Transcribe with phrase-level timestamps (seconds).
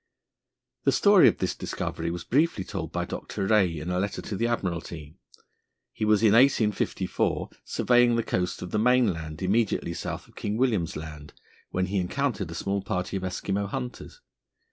[0.83, 3.45] The story of this discovery was briefly told by Dr.
[3.45, 5.13] Rae in a letter to the Admiralty.
[5.93, 10.95] He was, in 1854, surveying the coast of the mainland immediately south of King William's
[10.95, 11.33] Land,
[11.69, 14.21] when he encountered a small party of Eskimo hunters.